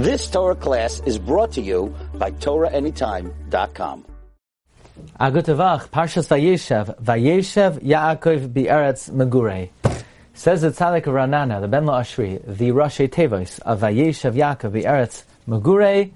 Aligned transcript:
This 0.00 0.30
Torah 0.30 0.54
class 0.54 1.02
is 1.04 1.18
brought 1.18 1.52
to 1.52 1.60
you 1.60 1.94
by 2.14 2.30
TorahAnytime.com. 2.30 4.06
Agutavach, 5.20 5.90
Parshas 5.90 6.26
Vayeshev, 6.26 6.98
Vayeshev 7.02 7.82
Yaakov 7.82 8.50
Be'eretz 8.50 9.10
Megure. 9.10 9.68
Says 10.32 10.62
the 10.62 10.70
Tzaddik 10.70 11.04
Ranana, 11.04 11.60
the 11.60 11.68
Ben 11.68 11.84
Lo 11.84 11.92
Ashri, 11.92 12.40
the 12.46 12.70
Rashi 12.70 13.10
Tevois 13.10 13.60
of 13.60 13.80
Vayeshev 13.80 14.32
Yaakov 14.32 14.72
Be'eretz 14.72 15.24
Megure, 15.46 16.10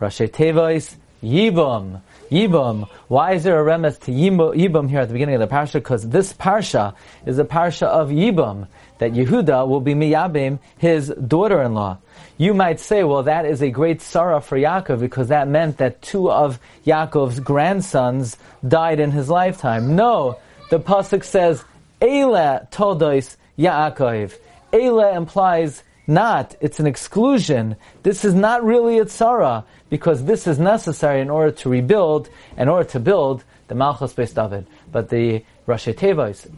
Rashi 0.00 0.30
Tevois, 0.30 0.96
Yibum. 1.22 2.00
Yibum. 2.30 2.88
Why 3.08 3.32
is 3.34 3.44
there 3.44 3.60
a 3.60 3.64
remes 3.64 4.00
to 4.00 4.10
Yibum 4.10 4.88
here 4.88 5.00
at 5.00 5.08
the 5.08 5.12
beginning 5.12 5.36
of 5.36 5.40
the 5.40 5.54
parsha? 5.54 5.74
Because 5.74 6.08
this 6.08 6.32
parsha 6.32 6.94
is 7.24 7.38
a 7.38 7.44
parsha 7.44 7.86
of 7.86 8.10
Yibum, 8.10 8.66
that 8.98 9.12
Yehuda 9.12 9.68
will 9.68 9.80
be 9.80 9.94
miyabim, 9.94 10.58
his 10.78 11.08
daughter-in-law. 11.08 11.98
You 12.38 12.52
might 12.52 12.80
say, 12.80 13.02
well, 13.02 13.22
that 13.22 13.46
is 13.46 13.62
a 13.62 13.70
great 13.70 14.02
sorrow 14.02 14.40
for 14.40 14.58
Yaakov 14.58 15.00
because 15.00 15.28
that 15.28 15.48
meant 15.48 15.78
that 15.78 16.02
two 16.02 16.30
of 16.30 16.58
Yaakov's 16.84 17.40
grandsons 17.40 18.36
died 18.66 19.00
in 19.00 19.10
his 19.10 19.30
lifetime. 19.30 19.96
No, 19.96 20.38
the 20.70 20.78
pasuk 20.78 21.24
says, 21.24 21.64
"Eile 22.00 22.70
todos 22.70 23.36
Yaakov." 23.58 24.34
Eile 24.72 25.16
implies 25.16 25.82
not; 26.06 26.54
it's 26.60 26.80
an 26.80 26.86
exclusion. 26.86 27.76
This 28.02 28.24
is 28.24 28.34
not 28.34 28.64
really 28.64 28.98
a 28.98 29.04
tzara 29.04 29.64
because 29.90 30.24
this 30.24 30.46
is 30.46 30.58
necessary 30.58 31.20
in 31.20 31.30
order 31.30 31.50
to 31.52 31.68
rebuild, 31.68 32.28
in 32.56 32.68
order 32.68 32.88
to 32.90 33.00
build 33.00 33.44
the 33.68 33.74
Malchus 33.74 34.14
Beis 34.14 34.34
David. 34.34 34.66
But 34.90 35.08
the 35.08 35.44
Rashi 35.66 35.94
Tevos, 35.94 36.48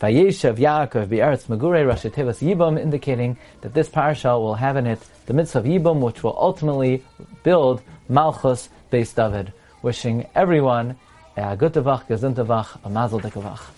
Vayeshev 0.00 0.56
Yaakov 0.56 1.08
Be'eretz 1.08 1.46
Megure 1.46 1.84
Rashi 1.86 2.10
Tevos 2.10 2.46
Yibam, 2.46 2.80
indicating 2.80 3.36
that 3.62 3.74
this 3.74 3.88
parasha 3.88 4.38
will 4.38 4.54
have 4.54 4.76
in 4.76 4.86
it 4.86 5.00
the 5.26 5.32
mitzvah 5.32 5.60
of 5.60 5.64
Yibam, 5.64 6.00
which 6.00 6.22
will 6.22 6.36
ultimately 6.38 7.02
build 7.42 7.82
Malchus 8.08 8.68
Beis 8.92 9.14
David. 9.14 9.52
Wishing 9.82 10.26
everyone 10.34 10.96
a 11.36 11.56
good 11.56 11.72
gesundavach, 11.72 12.84
a 12.84 12.90
mazel 12.90 13.20
dekavach. 13.20 13.77